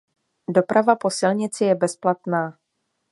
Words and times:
Doprava 0.57 0.95
po 1.03 1.09
silnici 1.13 1.65
je 1.69 1.75
bezplatná. 1.77 2.57